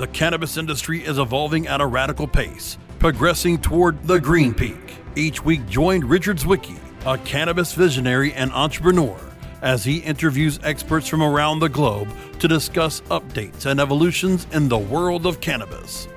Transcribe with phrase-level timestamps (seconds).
[0.00, 4.96] the cannabis industry is evolving at a radical pace, progressing toward the green peak.
[5.14, 9.20] Each week, join Richard Zwicky, a cannabis visionary and entrepreneur,
[9.60, 12.08] as he interviews experts from around the globe
[12.38, 16.08] to discuss updates and evolutions in the world of cannabis.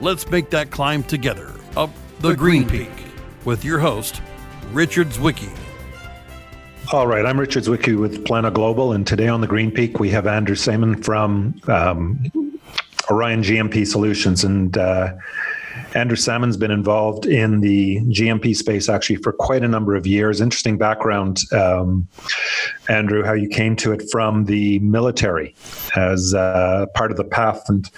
[0.00, 1.90] Let's make that climb together up
[2.20, 3.04] the, the green, green peak
[3.44, 4.22] with your host,
[4.72, 5.50] Richard Zwicky.
[6.92, 10.10] All right, I'm Richard Zwicky with Plano Global, and today on the Green Peak we
[10.10, 12.49] have Andrew Samann from um,
[13.10, 15.14] Orion GMP Solutions, and uh,
[15.94, 20.40] Andrew Samann's been involved in the GMP space actually for quite a number of years.
[20.40, 22.06] Interesting background, um,
[22.88, 25.54] Andrew, how you came to it from the military
[25.96, 27.62] as uh, part of the path.
[27.68, 27.90] And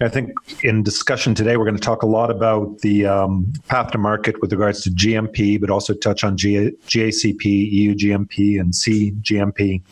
[0.00, 3.92] I think in discussion today, we're going to talk a lot about the um, path
[3.92, 8.72] to market with regards to GMP, but also touch on G- GACP, EU GMP, and
[8.72, 9.82] CGMP.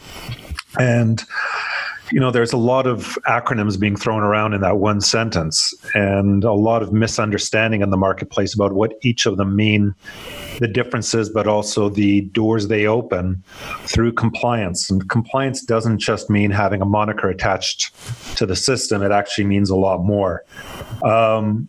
[0.79, 1.25] And
[2.13, 6.45] you know, there's a lot of acronyms being thrown around in that one sentence and
[6.45, 9.95] a lot of misunderstanding in the marketplace about what each of them mean,
[10.61, 13.43] the differences, but also the doors they open
[13.85, 14.89] through compliance.
[14.89, 17.93] And compliance doesn't just mean having a moniker attached
[18.37, 20.45] to the system, it actually means a lot more.
[21.05, 21.69] Um,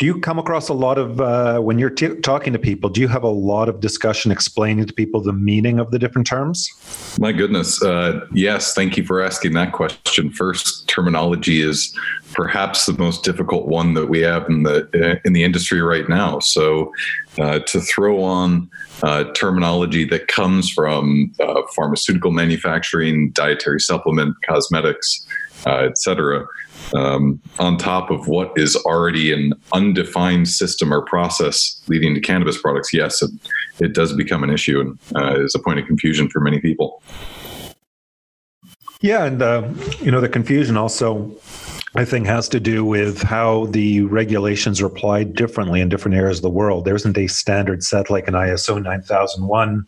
[0.00, 3.02] do you come across a lot of uh, when you're t- talking to people do
[3.02, 6.68] you have a lot of discussion explaining to people the meaning of the different terms?
[7.20, 10.30] My goodness uh, yes thank you for asking that question.
[10.32, 11.96] First terminology is
[12.32, 16.08] perhaps the most difficult one that we have in the uh, in the industry right
[16.08, 16.38] now.
[16.38, 16.92] So
[17.38, 18.70] uh, to throw on
[19.02, 25.26] uh, terminology that comes from uh, pharmaceutical manufacturing dietary supplement cosmetics
[25.66, 26.46] etc
[26.94, 32.60] um, on top of what is already an undefined system or process leading to cannabis
[32.60, 33.30] products, yes, it,
[33.78, 37.02] it does become an issue and uh, is a point of confusion for many people.
[39.00, 39.66] Yeah, and uh,
[40.00, 41.34] you know the confusion also,
[41.94, 46.38] I think, has to do with how the regulations are applied differently in different areas
[46.38, 46.84] of the world.
[46.84, 49.86] There isn't a standard set like an ISO 9001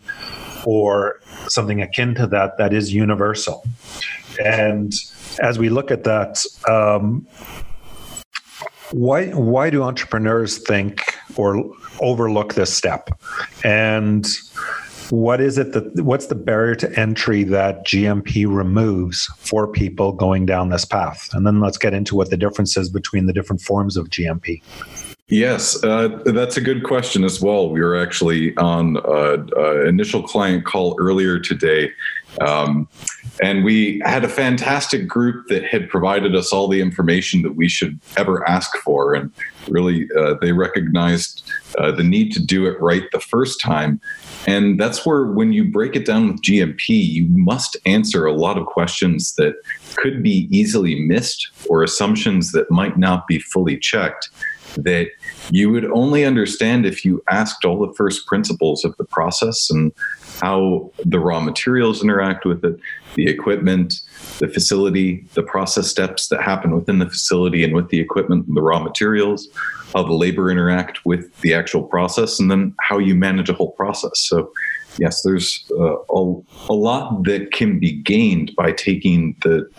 [0.66, 3.64] or something akin to that that is universal,
[4.42, 4.92] and
[5.40, 7.26] as we look at that, um,
[8.92, 11.64] why why do entrepreneurs think or
[12.00, 13.08] overlook this step?
[13.64, 14.26] And
[15.10, 20.46] what is it that what's the barrier to entry that GMP removes for people going
[20.46, 21.28] down this path?
[21.34, 24.62] And then let's get into what the difference is between the different forms of GMP.
[25.28, 27.71] Yes, uh, that's a good question as well.
[27.71, 31.91] We were actually on an initial client call earlier today,
[32.41, 32.87] um,
[33.43, 37.69] and we had a fantastic group that had provided us all the information that we
[37.69, 39.15] should ever ask for.
[39.15, 39.33] And
[39.69, 44.00] really, uh, they recognized uh, the need to do it right the first time.
[44.47, 48.59] And that's where, when you break it down with GMP, you must answer a lot
[48.59, 49.54] of questions that
[49.97, 54.28] could be easily missed or assumptions that might not be fully checked
[54.77, 55.09] that
[55.50, 59.93] you would only understand if you asked all the first principles of the process and
[60.41, 62.78] how the raw materials interact with it,
[63.15, 64.00] the equipment,
[64.38, 68.56] the facility, the process steps that happen within the facility and with the equipment and
[68.56, 69.49] the raw materials,
[69.93, 73.72] how the labor interact with the actual process, and then how you manage a whole
[73.72, 74.12] process.
[74.21, 74.53] So,
[74.99, 76.41] yes, there's uh, a,
[76.71, 79.71] a lot that can be gained by taking the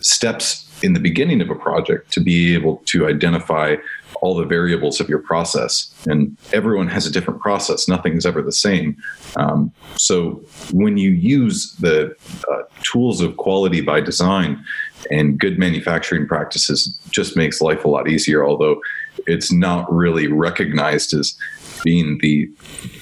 [0.00, 3.76] steps in the beginning of a project to be able to identify
[4.20, 5.92] all the variables of your process.
[6.06, 8.96] And everyone has a different process, nothing is ever the same.
[9.36, 10.42] Um, so
[10.72, 12.14] when you use the
[12.50, 14.64] uh, tools of quality by design
[15.10, 18.80] and good manufacturing practices, just makes life a lot easier, although
[19.26, 21.36] it's not really recognized as
[21.84, 22.50] being the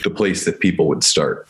[0.04, 1.48] the place that people would start.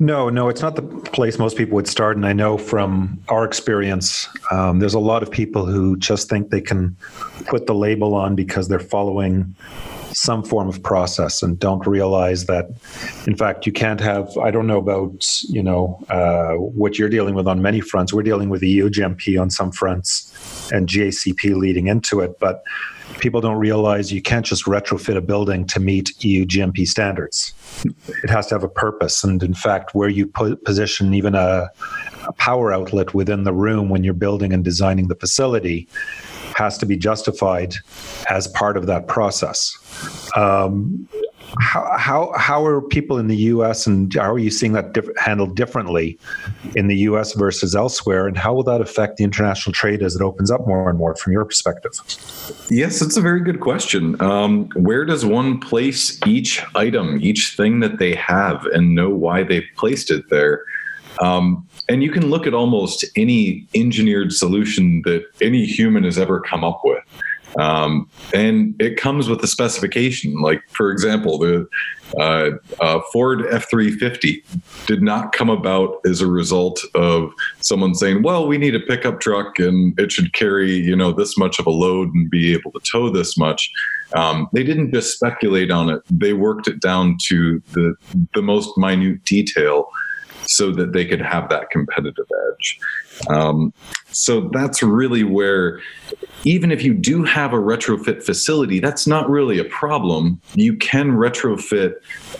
[0.00, 2.16] No, no, it's not the place most people would start.
[2.16, 6.50] And I know from our experience, um, there's a lot of people who just think
[6.50, 6.96] they can
[7.46, 9.54] put the label on because they're following
[10.12, 12.70] some form of process and don't realize that,
[13.26, 14.34] in fact, you can't have.
[14.38, 18.12] I don't know about you know uh, what you're dealing with on many fronts.
[18.12, 20.32] We're dealing with EU GMP on some fronts
[20.72, 22.62] and GACP leading into it, but
[23.18, 27.52] people don't realize you can't just retrofit a building to meet EU GMP standards.
[28.22, 29.24] It has to have a purpose.
[29.24, 30.26] And in fact, where you
[30.64, 31.70] position even a,
[32.26, 35.88] a power outlet within the room when you're building and designing the facility
[36.56, 37.74] has to be justified
[38.30, 39.76] as part of that process.
[40.36, 41.08] Um,
[41.60, 43.86] how, how how are people in the U.S.
[43.86, 46.18] and how are you seeing that diff- handled differently
[46.74, 47.32] in the U.S.
[47.32, 50.88] versus elsewhere, and how will that affect the international trade as it opens up more
[50.88, 51.92] and more from your perspective?
[52.70, 54.20] Yes, it's a very good question.
[54.20, 59.42] Um, where does one place each item, each thing that they have, and know why
[59.42, 60.62] they've placed it there?
[61.20, 66.40] Um, and you can look at almost any engineered solution that any human has ever
[66.40, 67.02] come up with.
[67.58, 70.40] Um, and it comes with a specification.
[70.40, 71.68] Like, for example, the
[72.18, 72.50] uh,
[72.80, 74.44] uh, Ford F 350
[74.86, 79.20] did not come about as a result of someone saying, well, we need a pickup
[79.20, 82.72] truck and it should carry, you know, this much of a load and be able
[82.72, 83.70] to tow this much.
[84.14, 87.94] Um, they didn't just speculate on it, they worked it down to the,
[88.34, 89.88] the most minute detail
[90.48, 92.78] so that they could have that competitive edge.
[93.28, 93.72] Um,
[94.12, 95.80] so that's really where,
[96.44, 100.40] even if you do have a retrofit facility, that's not really a problem.
[100.54, 101.94] You can retrofit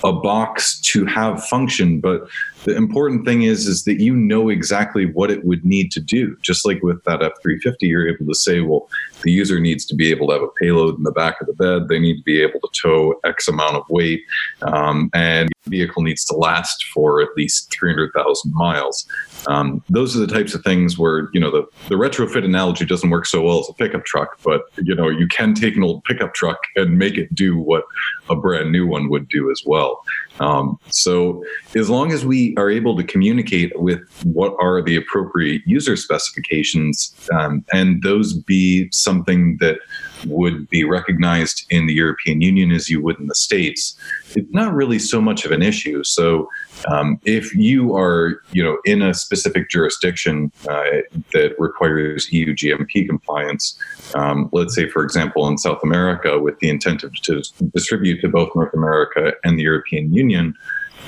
[0.05, 2.29] a box to have function, but
[2.67, 6.37] the important thing is is that you know exactly what it would need to do.
[6.43, 8.89] Just like with that F350, you're able to say, well,
[9.23, 11.53] the user needs to be able to have a payload in the back of the
[11.53, 11.89] bed.
[11.89, 14.23] They need to be able to tow X amount of weight,
[14.63, 19.07] um, and the vehicle needs to last for at least 300,000 miles.
[19.47, 23.11] Um, those are the types of things where you know the the retrofit analogy doesn't
[23.11, 26.03] work so well as a pickup truck, but you know you can take an old
[26.05, 27.85] pickup truck and make it do what
[28.29, 30.03] a brand new one would do as well.
[30.41, 31.43] Um, so
[31.75, 37.15] as long as we are able to communicate with what are the appropriate user specifications,
[37.33, 39.79] um, and those be something that
[40.27, 43.97] would be recognized in the European Union as you would in the States,
[44.35, 46.03] it's not really so much of an issue.
[46.05, 46.49] So
[46.89, 50.85] um, if you are, you know, in a specific jurisdiction uh,
[51.33, 53.79] that requires EU GMP compliance,
[54.15, 57.43] um, let's say, for example, in South America, with the intent to
[57.73, 60.26] distribute to both North America and the European Union,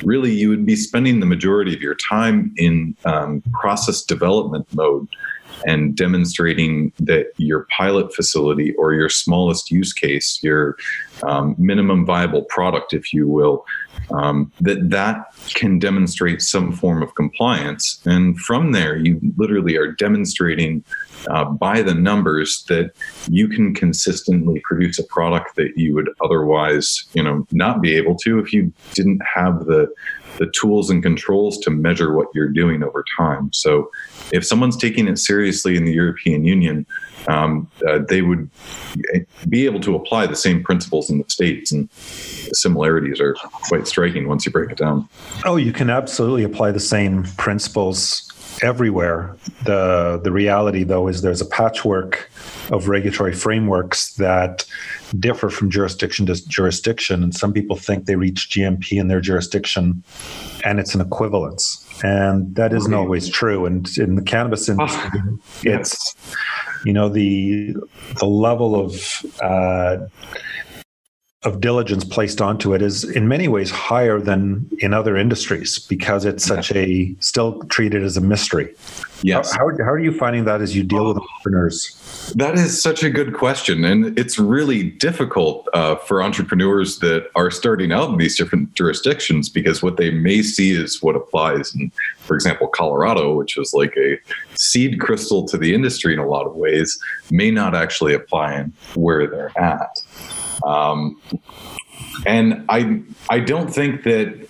[0.04, 5.08] really you would be spending the majority of your time in um, process development mode
[5.66, 10.76] and demonstrating that your pilot facility or your smallest use case, your
[11.24, 13.64] um, minimum viable product, if you will,
[14.12, 18.00] um, that that can demonstrate some form of compliance.
[18.06, 20.84] And from there, you literally are demonstrating
[21.28, 22.92] uh, by the numbers that
[23.28, 28.16] you can consistently produce a product that you would otherwise, you know, not be able
[28.16, 29.92] to if you didn't have the
[30.38, 33.52] the tools and controls to measure what you're doing over time.
[33.52, 33.90] So,
[34.32, 36.86] if someone's taking it seriously in the European Union,
[37.28, 38.48] um, uh, they would
[39.48, 43.86] be able to apply the same principles in the states, and the similarities are quite
[43.86, 45.08] striking once you break it down.
[45.44, 48.27] Oh, you can absolutely apply the same principles
[48.62, 49.36] everywhere.
[49.64, 52.30] The the reality though is there's a patchwork
[52.70, 54.64] of regulatory frameworks that
[55.18, 60.02] differ from jurisdiction to jurisdiction and some people think they reach GMP in their jurisdiction
[60.64, 61.84] and it's an equivalence.
[62.02, 63.66] And that isn't always true.
[63.66, 66.14] And in the cannabis industry, oh, it's
[66.84, 67.74] you know the
[68.18, 70.06] the level of uh,
[71.48, 76.24] of diligence placed onto it is in many ways higher than in other industries because
[76.24, 76.82] it's such yeah.
[76.82, 78.72] a still treated as a mystery.
[79.22, 79.50] Yes.
[79.52, 82.32] How, how, how, are you finding that as you deal with entrepreneurs?
[82.36, 83.84] That is such a good question.
[83.84, 89.48] And it's really difficult uh, for entrepreneurs that are starting out in these different jurisdictions
[89.48, 91.90] because what they may see is what applies in,
[92.20, 94.18] for example, Colorado, which was like a
[94.54, 96.96] seed crystal to the industry in a lot of ways,
[97.30, 100.00] may not actually apply in where they're at.
[100.64, 101.20] Um,
[102.26, 103.00] and I
[103.30, 104.48] I don't think that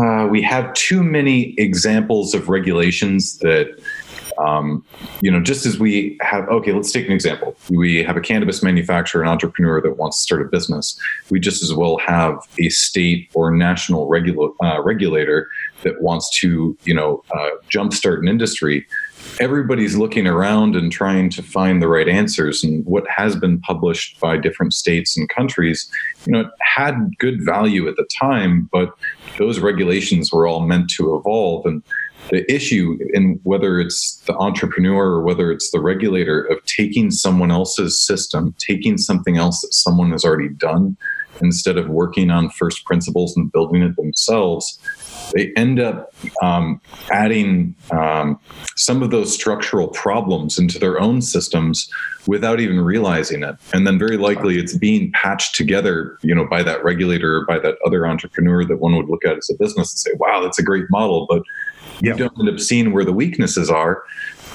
[0.00, 3.78] uh, we have too many examples of regulations that
[4.38, 4.84] um,
[5.20, 7.56] you know, just as we have, okay, let's take an example.
[7.70, 10.98] We have a cannabis manufacturer, an entrepreneur that wants to start a business.
[11.30, 15.48] We just as well have a state or national regula- uh, regulator
[15.82, 18.86] that wants to, you know, uh, jumpstart an industry
[19.40, 22.62] everybody's looking around and trying to find the right answers.
[22.62, 25.90] And what has been published by different states and countries,
[26.26, 28.90] you know, it had good value at the time, but
[29.38, 31.66] those regulations were all meant to evolve.
[31.66, 31.82] And
[32.30, 37.50] the issue in whether it's the entrepreneur or whether it's the regulator of taking someone
[37.50, 40.96] else's system, taking something else that someone has already done,
[41.40, 44.78] instead of working on first principles and building it themselves,
[45.32, 48.38] they end up um, adding um,
[48.76, 51.90] some of those structural problems into their own systems
[52.26, 53.56] without even realizing it.
[53.72, 57.58] And then very likely it's being patched together you know by that regulator or by
[57.58, 60.58] that other entrepreneur that one would look at as a business and say wow that's
[60.58, 61.42] a great model but
[62.00, 64.04] you don't end up seeing where the weaknesses are.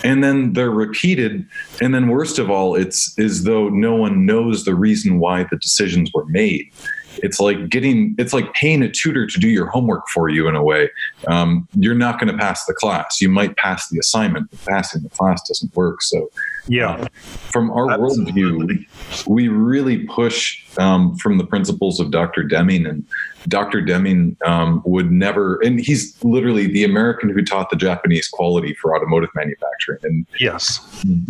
[0.03, 1.45] And then they're repeated.
[1.81, 5.57] And then worst of all it's as though no one knows the reason why the
[5.57, 6.71] decisions were made
[7.17, 10.55] it's like getting it's like paying a tutor to do your homework for you in
[10.55, 10.89] a way
[11.27, 15.01] um, you're not going to pass the class you might pass the assignment but passing
[15.03, 16.29] the class doesn't work so
[16.69, 17.07] Yeah.
[17.51, 18.33] From our Absolutely.
[18.33, 22.43] worldview, we really push um, from the principles of Dr.
[22.43, 23.03] Deming and
[23.47, 23.81] Dr.
[23.81, 28.95] Deming um, would never, and he's literally the American who taught the Japanese quality for
[28.95, 29.99] automotive manufacturing.
[30.03, 30.79] And yes,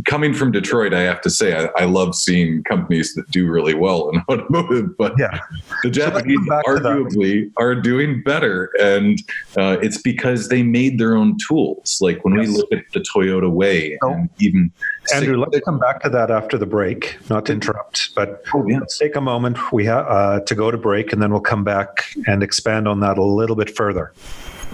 [0.05, 3.73] coming from Detroit, I have to say I, I love seeing companies that do really
[3.73, 5.39] well in automotive, but yeah.
[5.83, 9.19] the Japanese so arguably are doing better, and
[9.57, 11.99] uh, it's because they made their own tools.
[12.01, 12.47] Like when yes.
[12.47, 14.11] we look at the Toyota Way, oh.
[14.11, 14.71] and even
[15.13, 17.17] Andrew, let's come back to that after the break.
[17.29, 18.79] Not to interrupt, but oh, yeah.
[18.79, 19.71] let's take a moment.
[19.71, 22.99] We have uh, to go to break, and then we'll come back and expand on
[23.01, 24.13] that a little bit further.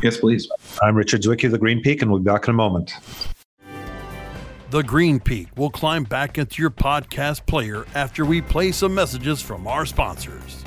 [0.04, 0.50] Yes, please.
[0.82, 2.94] I'm Richard Zwicky of the Green Peak, and we'll be back in a moment.
[4.72, 9.42] The Green Peak will climb back into your podcast player after we play some messages
[9.42, 10.64] from our sponsors.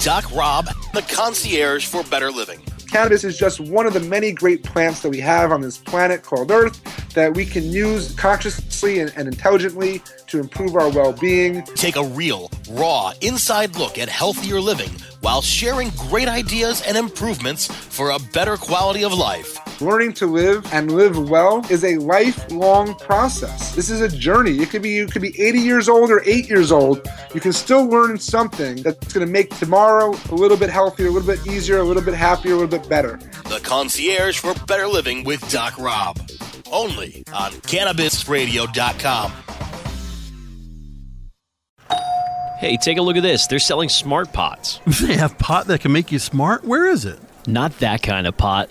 [0.00, 2.60] Doc Rob, the concierge for better living
[2.94, 6.22] Cannabis is just one of the many great plants that we have on this planet
[6.22, 6.80] called Earth
[7.14, 11.64] that we can use consciously and, and intelligently to improve our well being.
[11.74, 14.90] Take a real, raw, inside look at healthier living
[15.22, 19.58] while sharing great ideas and improvements for a better quality of life.
[19.84, 23.74] Learning to live and live well is a lifelong process.
[23.74, 24.62] This is a journey.
[24.62, 27.06] It could be you could be 80 years old or 8 years old.
[27.34, 31.10] You can still learn something that's going to make tomorrow a little bit healthier, a
[31.10, 33.20] little bit easier, a little bit happier, a little bit better.
[33.50, 36.18] The concierge for better living with Doc Rob.
[36.72, 39.32] Only on cannabisradio.com.
[42.56, 43.46] Hey, take a look at this.
[43.48, 44.80] They're selling smart pots.
[45.02, 46.64] They have pot that can make you smart?
[46.64, 47.18] Where is it?
[47.46, 48.70] Not that kind of pot.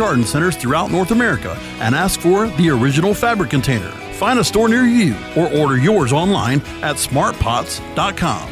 [0.01, 3.91] garden centers throughout North America and ask for the original fabric container.
[4.17, 8.51] Find a store near you or order yours online at smartpots.com.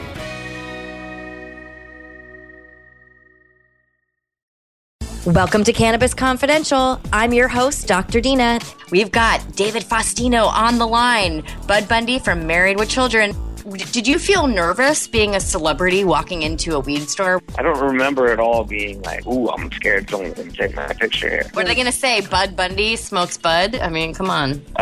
[5.25, 7.01] Welcome to Cannabis Confidential.
[7.12, 8.22] I'm your host, Dr.
[8.22, 8.60] Dina.
[8.91, 13.34] We've got David Faustino on the line, Bud Bundy from Married with Children
[13.70, 17.42] did you feel nervous being a celebrity walking into a weed store?
[17.58, 21.30] I don't remember at all being like, "Ooh, I'm scared someone's gonna take my picture
[21.30, 22.22] here." What are they gonna say?
[22.22, 23.76] Bud Bundy smokes bud?
[23.76, 24.62] I mean, come on.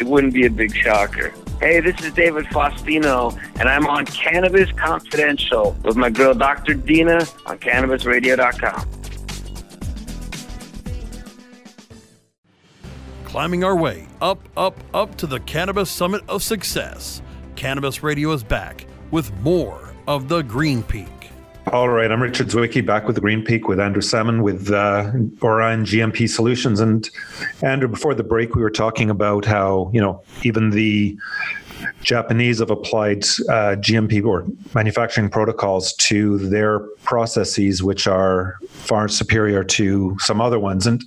[0.00, 1.32] it wouldn't be a big shocker.
[1.60, 6.74] Hey, this is David Faustino, and I'm on Cannabis Confidential with my girl Dr.
[6.74, 9.03] Dina on CannabisRadio.com.
[13.34, 17.20] climbing our way up, up, up to the Cannabis Summit of Success.
[17.56, 21.08] Cannabis Radio is back with more of the Green Peak.
[21.72, 25.10] All right, I'm Richard Zwicky back with the Green Peak with Andrew Samann with uh,
[25.42, 26.78] Orion GMP Solutions.
[26.78, 27.10] And
[27.60, 31.18] Andrew, before the break, we were talking about how, you know, even the
[32.04, 39.64] Japanese have applied uh, GMP or manufacturing protocols to their processes, which are far superior
[39.64, 40.86] to some other ones.
[40.86, 41.02] And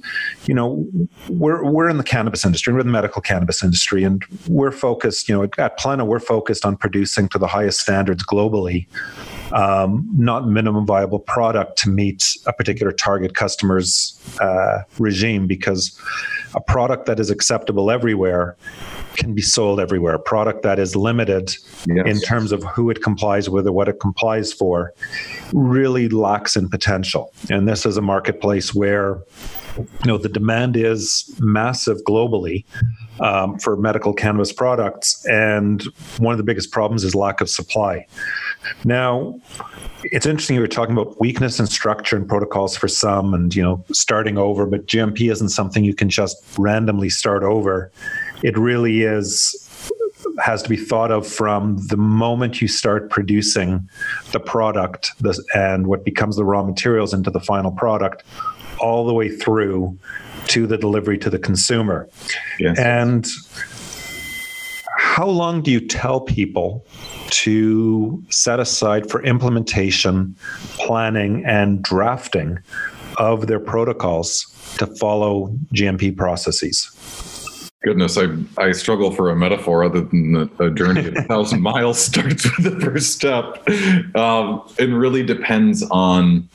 [0.46, 0.86] you know,
[1.30, 5.30] we're we're in the cannabis industry, we're in the medical cannabis industry, and we're focused.
[5.30, 8.88] You know, at Plena, we're focused on producing to the highest standards globally.
[9.52, 15.98] Um, not minimum viable product to meet a particular target customer's uh, regime because
[16.54, 18.58] a product that is acceptable everywhere
[19.16, 20.16] can be sold everywhere.
[20.16, 21.56] A product that is limited
[21.88, 22.06] yes.
[22.06, 24.94] in terms of who it complies with or what it complies for
[25.54, 27.34] really lacks in potential.
[27.50, 29.20] And this is a marketplace where
[29.78, 32.66] you know the demand is massive globally
[33.20, 35.84] um, for medical cannabis products, and
[36.18, 38.06] one of the biggest problems is lack of supply.
[38.84, 39.40] Now,
[40.04, 43.64] it's interesting you were talking about weakness and structure and protocols for some, and you
[43.64, 44.66] know starting over.
[44.66, 47.92] But GMP isn't something you can just randomly start over
[48.44, 49.64] it really is
[50.40, 53.88] has to be thought of from the moment you start producing
[54.32, 55.12] the product
[55.56, 58.24] and what becomes the raw materials into the final product
[58.80, 59.98] all the way through
[60.46, 62.08] to the delivery to the consumer
[62.60, 62.78] yes.
[62.78, 63.28] and
[65.18, 66.86] how long do you tell people
[67.32, 70.36] to set aside for implementation
[70.76, 72.60] planning and drafting
[73.18, 74.46] of their protocols
[74.78, 76.94] to follow gmp processes
[77.84, 78.26] Goodness, I,
[78.58, 82.44] I struggle for a metaphor other than a, a journey of a thousand miles starts
[82.58, 83.66] with the first step.
[84.16, 86.50] Um, it really depends on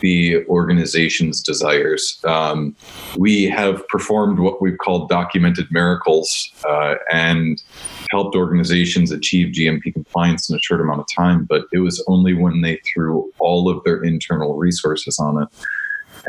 [0.00, 2.20] the organization's desires.
[2.24, 2.76] Um,
[3.18, 7.62] we have performed what we've called documented miracles uh, and
[8.10, 12.34] helped organizations achieve GMP compliance in a short amount of time, but it was only
[12.34, 15.48] when they threw all of their internal resources on it.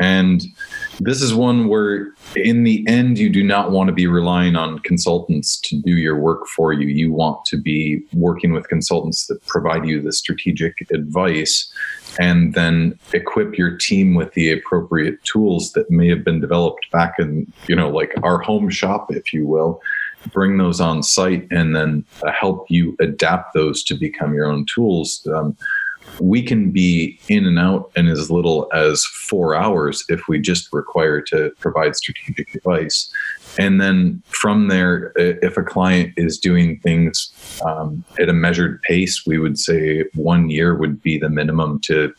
[0.00, 0.42] And
[1.00, 4.78] this is one where, in the end, you do not want to be relying on
[4.80, 6.88] consultants to do your work for you.
[6.88, 11.70] You want to be working with consultants that provide you the strategic advice
[12.18, 17.14] and then equip your team with the appropriate tools that may have been developed back
[17.18, 19.80] in, you know, like our home shop, if you will.
[20.32, 25.26] Bring those on site and then help you adapt those to become your own tools.
[25.34, 25.56] Um,
[26.20, 30.72] we can be in and out in as little as four hours if we just
[30.72, 33.10] require to provide strategic advice.
[33.58, 37.32] And then from there, if a client is doing things
[37.64, 42.14] um, at a measured pace, we would say one year would be the minimum to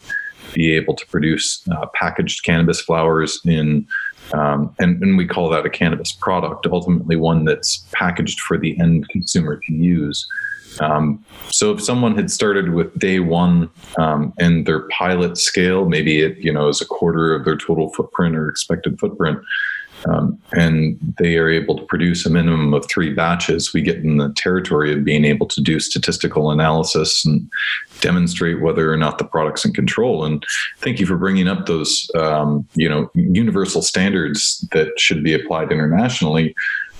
[0.53, 3.87] be able to produce uh, packaged cannabis flowers in
[4.31, 8.79] um, and, and, we call that a cannabis product, ultimately one that's packaged for the
[8.79, 10.27] end consumer to use.
[10.79, 16.21] Um, so if someone had started with day one um, and their pilot scale, maybe
[16.21, 19.39] it you know is a quarter of their total footprint or expected footprint,
[20.09, 24.17] um, and they are able to produce a minimum of three batches, we get in
[24.17, 27.49] the territory of being able to do statistical analysis and
[28.01, 30.25] demonstrate whether or not the product's in control.
[30.25, 30.43] And
[30.79, 35.71] thank you for bringing up those, um, you know, universal standards that should be applied
[35.71, 36.55] internationally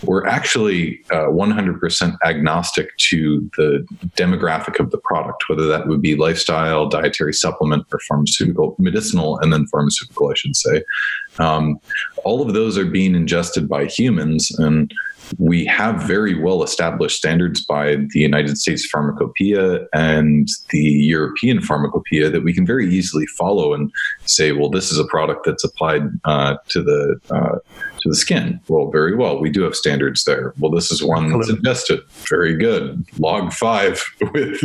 [0.06, 6.16] we're actually uh, 100% agnostic to the demographic of the product, whether that would be
[6.16, 10.84] lifestyle, dietary supplement, or pharmaceutical, medicinal, and then pharmaceutical, I should say.
[11.40, 11.80] Um,
[12.24, 14.94] all of those are being ingested by humans, and
[15.38, 22.30] we have very well established standards by the United States Pharmacopoeia and the European Pharmacopoeia
[22.30, 23.92] that we can very easily follow and
[24.26, 27.58] say, well, this is a product that's applied uh, to the uh,
[28.04, 28.60] to the skin.
[28.68, 29.40] Well, very well.
[29.40, 30.54] We do have standards there.
[30.60, 32.02] Well, this is one that's ingested.
[32.30, 33.06] Very good.
[33.18, 34.04] Log five
[34.34, 34.60] with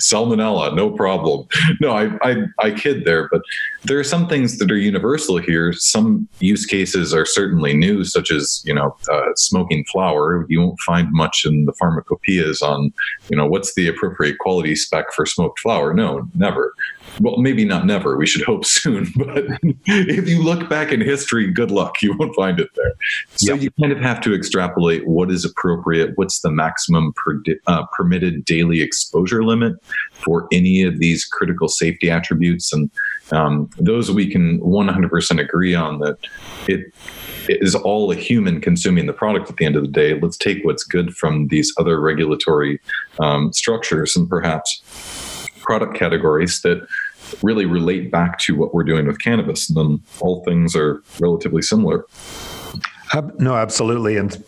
[0.00, 1.46] salmonella, no problem.
[1.80, 3.42] No, I, I, I kid there, but
[3.84, 5.72] there are some things that are universal here.
[5.72, 10.46] Some use cases are certainly new, such as you know uh, smoking flower.
[10.48, 12.92] You won't find much in the pharmacopoeias on
[13.28, 15.94] you know what's the appropriate quality spec for smoked flour.
[15.94, 16.74] No, never
[17.20, 18.16] well, maybe not never.
[18.16, 19.12] We should hope soon.
[19.16, 19.44] But
[19.86, 22.00] if you look back in history, good luck.
[22.02, 22.94] You won't find it there.
[23.36, 23.62] So yep.
[23.62, 28.44] you kind of have to extrapolate what is appropriate, what's the maximum per, uh, permitted
[28.44, 29.74] daily exposure limit
[30.12, 32.72] for any of these critical safety attributes.
[32.72, 32.90] And
[33.32, 36.18] um, those we can 100% agree on that
[36.68, 36.92] it
[37.48, 40.18] it is all a human consuming the product at the end of the day.
[40.20, 42.80] Let's take what's good from these other regulatory
[43.18, 46.86] um, structures and perhaps product categories that
[47.42, 49.68] really relate back to what we're doing with cannabis.
[49.68, 52.04] And then all things are relatively similar.
[53.38, 54.16] No, absolutely.
[54.16, 54.42] And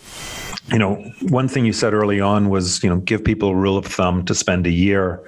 [0.68, 0.94] you know,
[1.28, 4.24] one thing you said early on was, you know, give people a rule of thumb
[4.24, 5.22] to spend a year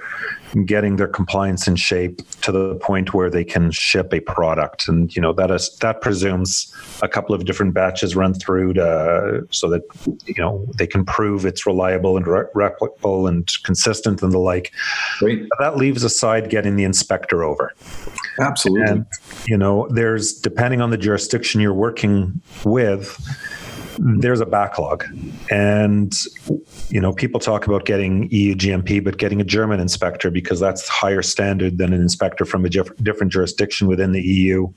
[0.65, 4.87] getting their compliance in shape to the point where they can ship a product.
[4.87, 6.73] And, you know, that is, that presumes
[7.03, 9.83] a couple of different batches run through to, so that,
[10.25, 14.71] you know, they can prove it's reliable and re- replicable and consistent and the like.
[15.19, 15.47] Great.
[15.59, 17.73] That leaves aside getting the inspector over.
[18.39, 18.89] Absolutely.
[18.89, 19.05] And,
[19.47, 23.21] you know, there's, depending on the jurisdiction you're working with,
[23.97, 24.19] Mm-hmm.
[24.19, 25.05] there's a backlog.
[25.49, 26.13] And,
[26.89, 30.87] you know, people talk about getting EU GMP, but getting a German inspector because that's
[30.87, 34.67] higher standard than an inspector from a diff- different jurisdiction within the EU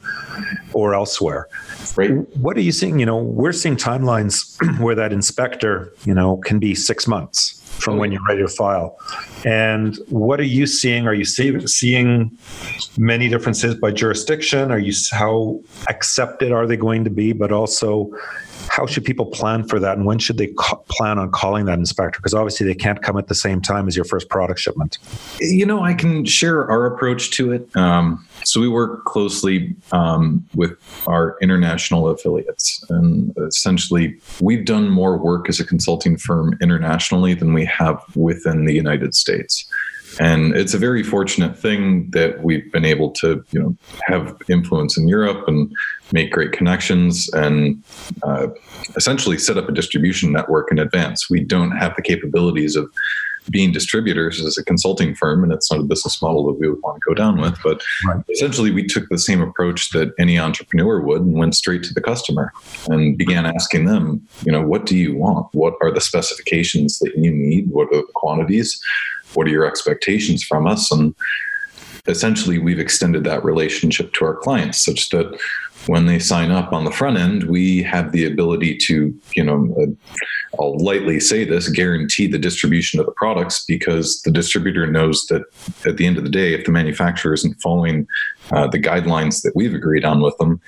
[0.73, 1.49] or elsewhere.
[1.97, 2.13] Right.
[2.39, 2.99] What are you seeing?
[2.99, 7.97] You know, we're seeing timelines where that inspector, you know, can be six months from
[7.97, 8.99] when you're ready to file.
[9.45, 11.07] And what are you seeing?
[11.07, 12.37] Are you see, seeing
[12.99, 14.71] many differences by jurisdiction?
[14.71, 17.33] Are you how accepted are they going to be?
[17.33, 18.11] But also,
[18.69, 20.49] how should people plan for that and when should they
[20.89, 23.97] plan on calling that inspector because obviously they can't come at the same time as
[23.97, 24.99] your first product shipment
[25.41, 30.47] you know i can share our approach to it um, so we work closely um,
[30.55, 37.35] with our international affiliates and essentially we've done more work as a consulting firm internationally
[37.35, 39.67] than we have within the united states
[40.19, 43.77] and it's a very fortunate thing that we've been able to, you know,
[44.07, 45.73] have influence in Europe and
[46.13, 47.83] make great connections and
[48.25, 48.49] uh,
[48.97, 51.31] essentially set up a distribution network in advance.
[51.31, 52.91] We don't have the capabilities of
[53.49, 56.83] being distributors as a consulting firm, and it's not a business model that we would
[56.83, 57.59] want to go down with.
[57.63, 58.23] But right.
[58.29, 62.01] essentially, we took the same approach that any entrepreneur would and went straight to the
[62.01, 62.53] customer
[62.89, 65.53] and began asking them, you know, what do you want?
[65.55, 67.71] What are the specifications that you need?
[67.71, 68.81] What are the quantities?
[69.35, 70.91] What are your expectations from us?
[70.91, 71.15] And
[72.07, 75.39] essentially we've extended that relationship to our clients such that
[75.87, 79.75] when they sign up on the front end we have the ability to you know
[79.81, 85.27] uh, i'll lightly say this guarantee the distribution of the products because the distributor knows
[85.27, 85.43] that
[85.87, 88.07] at the end of the day if the manufacturer isn't following
[88.53, 90.61] uh, the guidelines that we've agreed on with them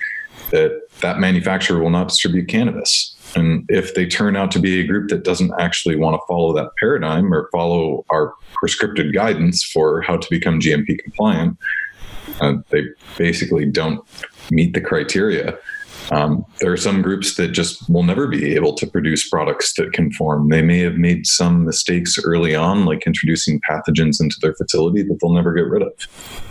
[0.53, 3.15] that that manufacturer will not distribute cannabis.
[3.35, 6.53] And if they turn out to be a group that doesn't actually want to follow
[6.53, 11.57] that paradigm or follow our prescriptive guidance for how to become GMP compliant,
[12.39, 12.83] uh, they
[13.17, 14.07] basically don't
[14.51, 15.57] meet the criteria.
[16.11, 19.93] Um, there are some groups that just will never be able to produce products that
[19.93, 20.49] conform.
[20.49, 25.17] They may have made some mistakes early on, like introducing pathogens into their facility that
[25.21, 25.93] they'll never get rid of.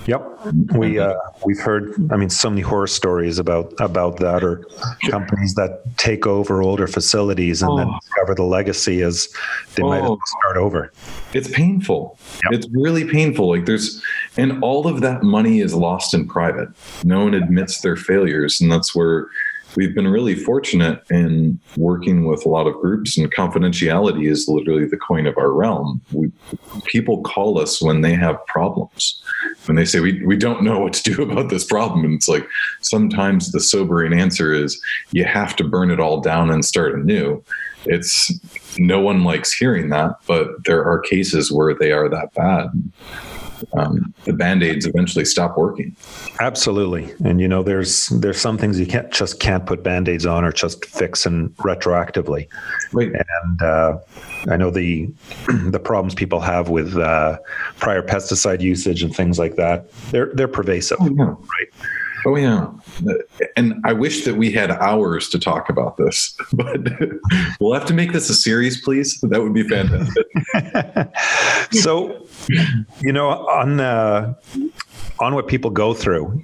[0.06, 0.26] Yep,
[0.74, 1.94] we uh, we've heard.
[2.10, 4.64] I mean, so many horror stories about about that, or
[5.10, 7.76] companies that take over older facilities and oh.
[7.76, 9.28] then discover the legacy as
[9.76, 9.90] they oh.
[9.90, 10.92] might have to start over.
[11.34, 12.18] It's painful.
[12.44, 12.52] Yep.
[12.52, 13.48] It's really painful.
[13.48, 14.02] Like there's,
[14.36, 16.68] and all of that money is lost in private.
[17.04, 19.28] No one admits their failures, and that's where
[19.76, 23.16] we've been really fortunate in working with a lot of groups.
[23.16, 26.00] And confidentiality is literally the coin of our realm.
[26.12, 26.30] We,
[26.84, 29.22] people call us when they have problems.
[29.66, 32.04] When they say we, we don't know what to do about this problem.
[32.04, 32.46] And it's like
[32.82, 34.80] sometimes the sobering answer is
[35.12, 37.42] you have to burn it all down and start anew.
[37.84, 38.30] It's
[38.78, 42.70] no one likes hearing that but there are cases where they are that bad
[43.74, 45.94] um, the band-aids eventually stop working.
[46.40, 47.12] Absolutely.
[47.24, 50.52] And you know there's there's some things you can't just can't put band-aids on or
[50.52, 52.48] just fix and retroactively.
[52.92, 53.12] Right.
[53.12, 53.98] And uh,
[54.50, 55.10] i know the
[55.70, 57.38] the problems people have with uh,
[57.78, 60.98] prior pesticide usage and things like that they're they're pervasive.
[61.00, 61.24] Oh, yeah.
[61.24, 61.88] right
[62.24, 62.70] Oh yeah,
[63.56, 66.80] and I wish that we had hours to talk about this, but
[67.60, 69.20] we'll have to make this a series, please.
[69.22, 70.26] That would be fantastic.
[71.82, 72.26] so,
[73.00, 73.76] you know, on
[75.22, 76.40] on what people go through.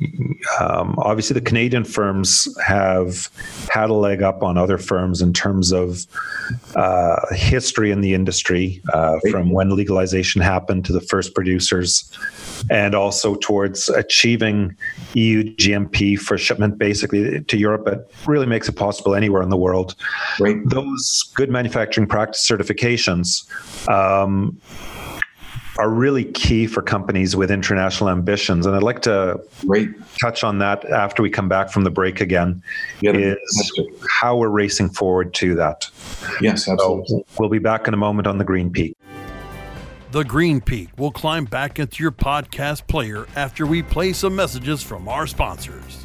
[0.60, 3.28] Um, obviously, the Canadian firms have
[3.70, 6.06] had a leg up on other firms in terms of
[6.76, 12.16] uh, history in the industry, uh, from when legalization happened to the first producers,
[12.70, 14.76] and also towards achieving
[15.14, 17.88] EU GMP for shipment basically to Europe.
[17.88, 19.96] It really makes it possible anywhere in the world.
[20.38, 20.56] Right.
[20.66, 23.44] Those good manufacturing practice certifications.
[23.88, 24.60] Um,
[25.78, 28.66] are really key for companies with international ambitions.
[28.66, 29.90] And I'd like to Great.
[30.20, 32.62] touch on that after we come back from the break again.
[33.00, 35.88] Yeah, is how we're racing forward to that.
[36.40, 37.06] Yes, absolutely.
[37.06, 38.96] So we'll be back in a moment on the Green Peak.
[40.10, 44.82] The Green Peak will climb back into your podcast player after we play some messages
[44.82, 46.04] from our sponsors.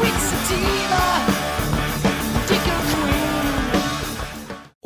[0.00, 0.69] twigs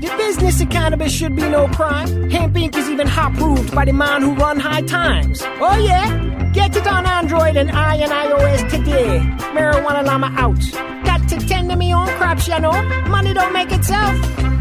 [0.00, 2.30] The business of cannabis should be no crime.
[2.30, 2.76] Hemp Inc.
[2.76, 5.42] is even hot proved by the man who run high times.
[5.42, 6.50] Oh yeah?
[6.52, 9.18] Get it on Android and I and iOS today.
[9.56, 11.04] Marijuana Llama out.
[11.04, 12.80] Got to tend to me own crops, you know.
[13.08, 14.16] Money don't make itself.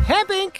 [0.05, 0.57] Hemp Inc.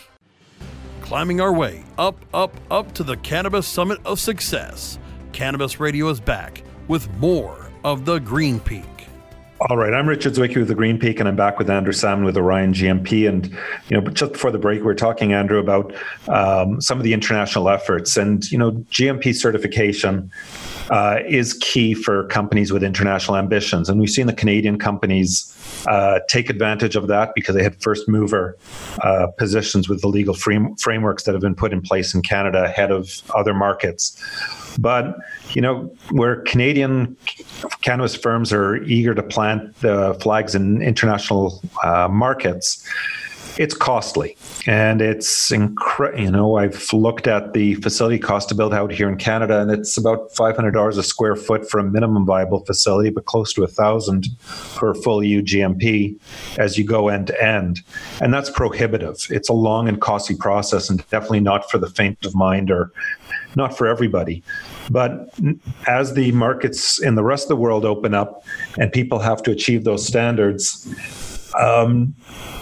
[1.02, 5.00] Climbing our way up, up, up to the Cannabis Summit of Success.
[5.32, 8.97] Cannabis Radio is back with more of the Green Peak.
[9.60, 12.26] All right, I'm Richard Zwicky with the Green Peak, and I'm back with Andrew Samann
[12.26, 13.28] with Orion GMP.
[13.28, 13.48] And
[13.90, 15.96] you know, just before the break, we are talking, Andrew, about
[16.28, 20.32] um, some of the international efforts, and you know, GMP certification
[20.90, 25.54] uh, is key for companies with international ambitions, and we've seen the Canadian companies
[25.88, 28.58] uh, take advantage of that because they had first mover
[29.02, 32.64] uh, positions with the legal frame- frameworks that have been put in place in Canada
[32.64, 34.22] ahead of other markets.
[34.80, 35.16] But
[35.54, 37.18] you know, where Canadian
[37.82, 42.88] cannabis firms are eager to plant the flags in international uh, markets,
[43.58, 46.24] it's costly and it's incredible.
[46.24, 49.72] You know, I've looked at the facility cost to build out here in Canada, and
[49.72, 53.54] it's about five hundred dollars a square foot for a minimum viable facility, but close
[53.54, 56.20] to a thousand for a full UGMP
[56.58, 57.82] as you go end to end,
[58.22, 59.28] and that's prohibitive.
[59.30, 62.92] It's a long and costly process, and definitely not for the faint of mind or
[63.56, 64.44] not for everybody.
[64.90, 65.34] But
[65.88, 68.44] as the markets in the rest of the world open up
[68.78, 70.88] and people have to achieve those standards,
[71.60, 72.16] um,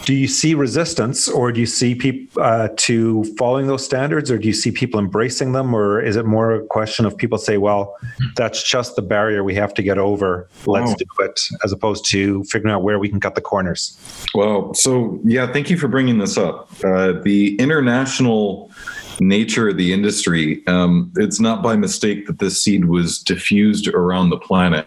[0.06, 4.38] do you see resistance or do you see people uh, to following those standards or
[4.38, 7.58] do you see people embracing them or is it more a question of people say
[7.58, 7.94] well
[8.36, 10.48] that's just the barrier we have to get over.
[10.64, 13.98] Let's do it as opposed to figuring out where we can cut the corners?
[14.32, 16.70] Well so yeah thank you for bringing this up.
[16.84, 18.70] Uh, the international
[19.18, 24.30] nature of the industry, um, it's not by mistake that this seed was diffused around
[24.30, 24.86] the planet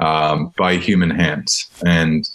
[0.00, 1.68] um, by human hands.
[1.84, 2.28] And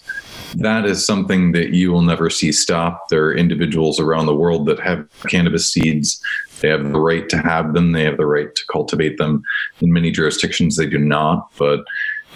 [0.55, 3.09] that is something that you will never see stop.
[3.09, 6.21] There are individuals around the world that have cannabis seeds.
[6.61, 7.91] They have the right to have them.
[7.91, 9.43] They have the right to cultivate them.
[9.81, 11.49] In many jurisdictions, they do not.
[11.57, 11.83] But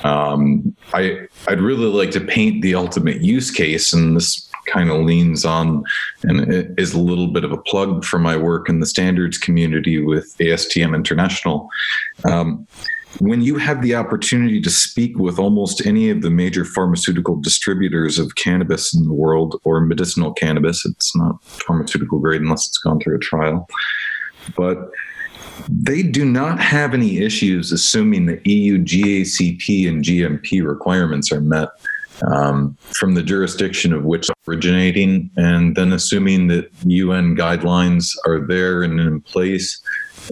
[0.03, 5.01] um, I, I'd really like to paint the ultimate use case, and this kind of
[5.01, 5.83] leans on
[6.23, 9.99] and is a little bit of a plug for my work in the standards community
[9.99, 11.69] with ASTM International.
[12.29, 12.67] Um,
[13.17, 18.19] when you have the opportunity to speak with almost any of the major pharmaceutical distributors
[18.19, 22.99] of cannabis in the world or medicinal cannabis, it's not pharmaceutical grade unless it's gone
[22.99, 23.67] through a trial,
[24.55, 24.91] but
[25.67, 31.69] they do not have any issues assuming that EU GACP and GMP requirements are met
[32.31, 38.83] um, from the jurisdiction of which originating, and then assuming that UN guidelines are there
[38.83, 39.81] and in place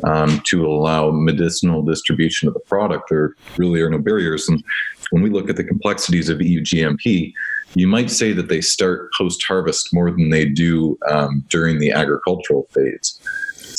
[0.04, 3.10] um, to allow medicinal distribution of the product.
[3.10, 4.48] There really are no barriers.
[4.48, 4.64] And
[5.12, 7.34] when we look at the complexities of EU GMP,
[7.76, 11.92] you might say that they start post harvest more than they do um, during the
[11.92, 13.20] agricultural phase.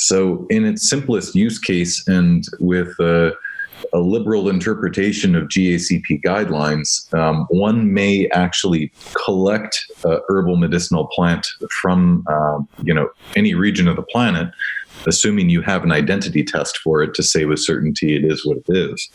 [0.01, 3.31] So, in its simplest use case, and with uh,
[3.93, 8.91] a liberal interpretation of GACP guidelines, um, one may actually
[9.25, 11.47] collect a herbal medicinal plant
[11.81, 14.49] from uh, you know any region of the planet,
[15.07, 18.57] assuming you have an identity test for it to say with certainty it is what
[18.57, 19.09] it is.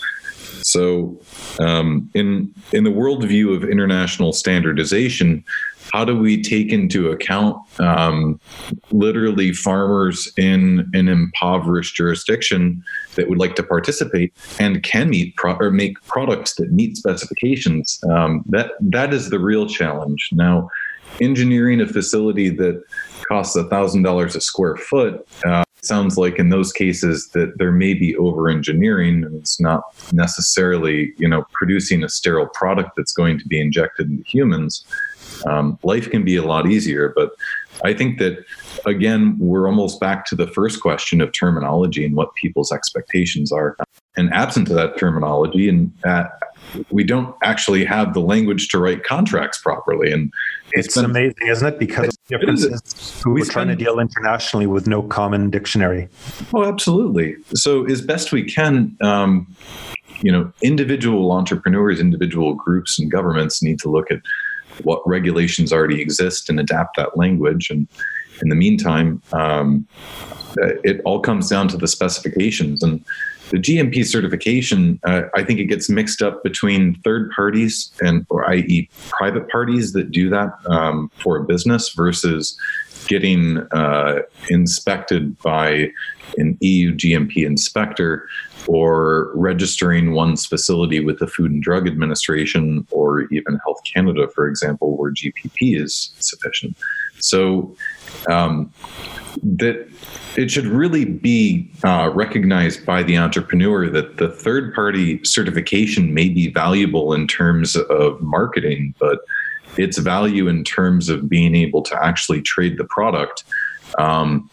[0.63, 1.21] So,
[1.61, 5.45] um, in in the worldview of international standardization,
[5.93, 8.41] how do we take into account um,
[8.91, 12.83] literally farmers in an impoverished jurisdiction
[13.17, 18.01] that would like to participate and can meet pro- or make products that meet specifications?
[18.11, 20.69] Um, that that is the real challenge now.
[21.21, 22.83] Engineering a facility that
[23.29, 25.27] costs a thousand dollars a square foot.
[25.45, 29.83] Uh, sounds like in those cases that there may be over engineering and it's not
[30.13, 34.85] necessarily you know producing a sterile product that's going to be injected into humans
[35.47, 37.13] um, life can be a lot easier.
[37.15, 37.31] But
[37.85, 38.45] I think that,
[38.87, 43.77] again, we're almost back to the first question of terminology and what people's expectations are.
[44.17, 46.27] And absent of that terminology, and uh,
[46.91, 50.13] we don't actually have the language to write contracts properly.
[50.13, 50.33] And
[50.73, 51.79] it's, it's been, amazing, isn't it?
[51.81, 56.09] Because of differences who are trying to deal internationally with no common dictionary.
[56.55, 57.35] Oh, absolutely.
[57.55, 59.53] So, as best we can, um,
[60.21, 64.21] you know, individual entrepreneurs, individual groups, and governments need to look at
[64.83, 67.71] what regulations already exist and adapt that language.
[67.71, 67.87] And
[68.43, 69.87] in the meantime, um,
[70.57, 73.05] it all comes down to the specifications and
[73.51, 74.99] the GMP certification.
[75.05, 79.93] Uh, I think it gets mixed up between third parties and, or i.e., private parties
[79.93, 82.59] that do that um, for a business versus
[83.07, 85.91] getting uh, inspected by
[86.39, 88.27] an EU GMP inspector
[88.67, 94.47] or registering one's facility with the Food and Drug Administration or even Health Canada, for
[94.47, 96.77] example, where GPP is sufficient.
[97.21, 97.77] So,
[98.29, 98.73] um,
[99.43, 99.89] that
[100.37, 106.29] it should really be uh, recognized by the entrepreneur that the third party certification may
[106.29, 109.21] be valuable in terms of marketing, but
[109.77, 113.45] its value in terms of being able to actually trade the product.
[113.99, 114.51] Um,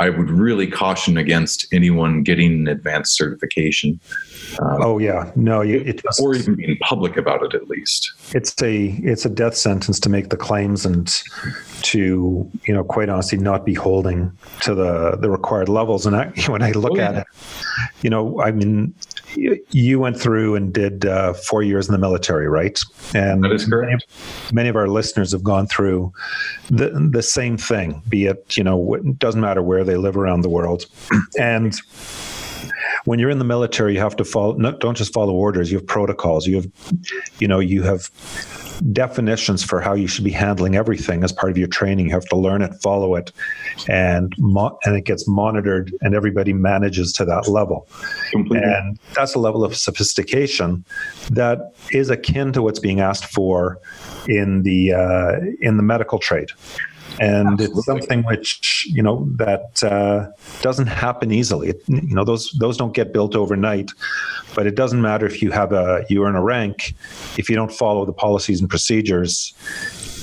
[0.00, 4.00] I would really caution against anyone getting an advanced certification.
[4.60, 8.12] Um, oh yeah, no, you, it or even being public about it at least.
[8.34, 11.06] It's a it's a death sentence to make the claims and
[11.82, 16.06] to you know quite honestly not be holding to the the required levels.
[16.06, 17.08] And I, when I look oh, yeah.
[17.10, 17.26] at it,
[18.02, 18.94] you know, I mean,
[19.36, 22.78] you went through and did uh, four years in the military, right?
[23.14, 24.06] And that is correct.
[24.52, 26.12] Many, of our listeners have gone through
[26.68, 28.02] the the same thing.
[28.08, 30.86] Be it you know, it doesn't matter where they live around the world,
[31.38, 31.74] and
[33.04, 34.54] when you're in the military, you have to follow.
[34.54, 35.70] No, don't just follow orders.
[35.70, 36.46] You have protocols.
[36.46, 36.66] You have,
[37.38, 38.10] you know, you have
[38.92, 42.06] definitions for how you should be handling everything as part of your training.
[42.06, 43.30] You have to learn it, follow it,
[43.88, 47.86] and mo- and it gets monitored, and everybody manages to that level.
[48.30, 48.66] Completely.
[48.66, 50.84] And that's a level of sophistication
[51.30, 53.78] that is akin to what's being asked for
[54.26, 56.50] in the uh, in the medical trade
[57.20, 57.76] and Absolutely.
[57.78, 60.30] it's something which you know that uh,
[60.62, 61.70] doesn't happen easily.
[61.70, 63.92] It, you know those those don't get built overnight,
[64.54, 66.94] but it doesn't matter if you have a you earn a rank
[67.36, 69.54] if you don't follow the policies and procedures.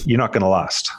[0.04, 0.90] You're not going to last.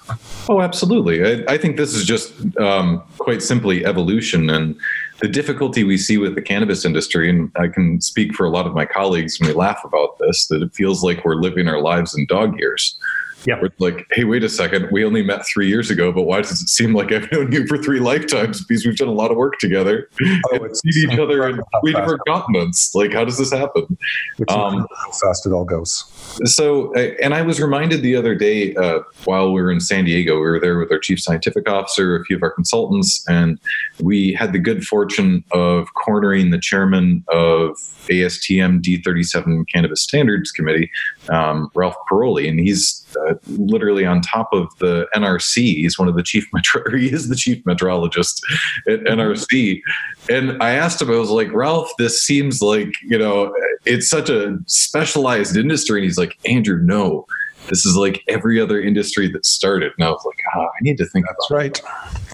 [0.48, 1.24] Oh, absolutely.
[1.24, 4.78] I, I think this is just um, quite simply evolution and
[5.22, 8.66] the difficulty we see with the cannabis industry, and I can speak for a lot
[8.66, 11.80] of my colleagues when we laugh about this, that it feels like we're living our
[11.80, 12.98] lives in dog years.
[13.44, 13.56] Yeah.
[13.56, 14.88] Where it's like, hey, wait a second.
[14.92, 17.66] We only met three years ago, but why does it seem like I've known you
[17.66, 18.64] for three lifetimes?
[18.64, 20.08] Because we've done a lot of work together
[20.52, 22.94] oh, and seen each other in three different continents.
[22.94, 23.98] Like, how does this happen?
[24.36, 26.04] Which um, how fast it all goes.
[26.44, 30.34] So, and I was reminded the other day uh, while we were in San Diego,
[30.34, 33.58] we were there with our chief scientific officer, a few of our consultants, and
[34.00, 37.76] we had the good fortune of cornering the chairman of
[38.08, 40.90] ASTM D37 Cannabis Standards Committee,
[41.28, 45.76] um, Ralph Paroli, and he's uh, literally on top of the NRC.
[45.76, 46.82] He's one of the chief metro.
[47.02, 48.42] He is the chief metrologist
[48.88, 49.80] at NRC.
[50.28, 53.54] And I asked him, I was like, Ralph, this seems like you know,
[53.84, 56.00] it's such a specialized industry.
[56.00, 57.26] And he's like, Andrew, no.
[57.68, 60.98] This is like every other industry that started, and I was like, "Ah, I need
[60.98, 61.80] to think." That's right.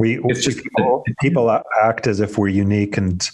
[0.01, 0.61] We, it's just
[1.21, 1.51] people
[1.83, 3.29] act as if we're unique and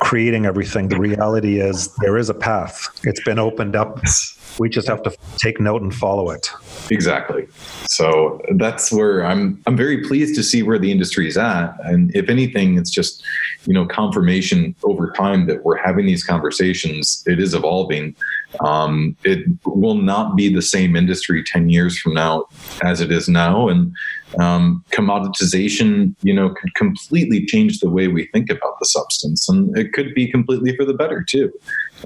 [0.00, 0.88] creating everything.
[0.88, 2.88] The reality is there is a path.
[3.04, 4.00] It's been opened up
[4.58, 6.50] we just have to take note and follow it.
[6.90, 7.46] Exactly.
[7.86, 9.60] So that's where I'm.
[9.66, 13.22] I'm very pleased to see where the industry is at, and if anything, it's just
[13.66, 17.22] you know confirmation over time that we're having these conversations.
[17.26, 18.14] It is evolving.
[18.60, 22.46] Um, it will not be the same industry ten years from now
[22.82, 23.94] as it is now, and
[24.40, 29.76] um, commoditization, you know, could completely change the way we think about the substance, and
[29.76, 31.52] it could be completely for the better too.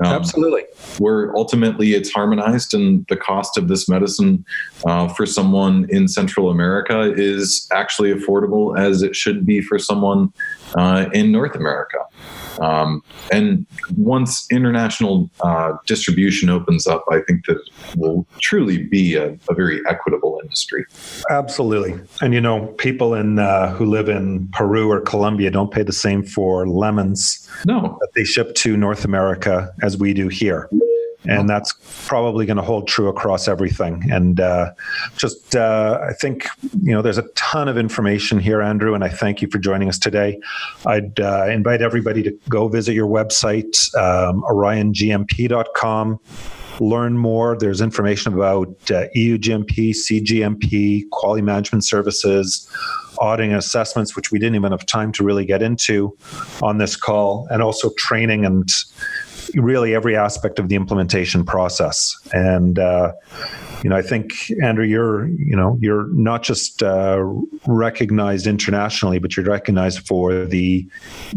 [0.05, 0.63] Um, Absolutely.
[0.99, 4.45] Where ultimately it's harmonized, and the cost of this medicine
[4.87, 10.33] uh, for someone in Central America is actually affordable as it should be for someone
[10.77, 11.99] uh, in North America.
[12.61, 17.61] Um, and once international uh, distribution opens up, I think that
[17.97, 20.85] will truly be a, a, very equitable industry.
[21.31, 22.01] Absolutely.
[22.21, 25.93] And you know, people in uh, who live in Peru or Colombia don't pay the
[25.93, 27.97] same for lemons no.
[28.01, 30.69] that they ship to North America as we do here
[31.29, 31.75] and that's
[32.07, 34.11] probably going to hold true across everything.
[34.11, 34.73] And uh,
[35.17, 36.47] just, uh, I think,
[36.83, 39.89] you know, there's a ton of information here, Andrew, and I thank you for joining
[39.89, 40.41] us today.
[40.87, 46.21] I'd uh, invite everybody to go visit your website, um, oriongmp.com.
[46.81, 47.57] Learn more.
[47.59, 52.71] There's information about uh, EU GMP, CGMP, quality management services,
[53.19, 56.17] auditing assessments, which we didn't even have time to really get into
[56.63, 58.69] on this call, and also training and
[59.55, 62.17] really every aspect of the implementation process.
[62.33, 63.13] And uh,
[63.83, 67.19] you know, I think Andrew, you're you know you're not just uh,
[67.67, 70.87] recognized internationally, but you're recognized for the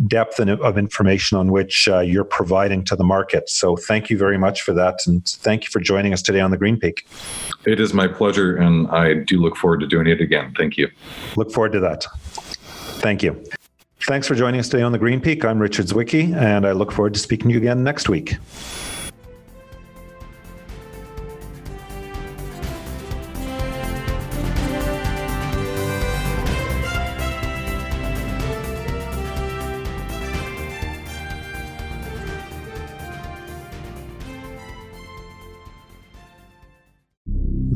[0.08, 3.50] depth of information on which uh, you're providing to the market.
[3.50, 6.52] So thank you very much for that, and thank you for joining us today on
[6.52, 7.08] the Green Peak.
[7.66, 10.54] It is my pleasure, and I do look forward to doing it again.
[10.58, 10.90] Thank you.
[11.36, 12.06] Look forward to that.
[13.02, 13.44] Thank you.
[14.08, 15.46] Thanks for joining us today on the Green Peak.
[15.46, 18.38] I'm Richard Zwicky, and I look forward to speaking to you again next week.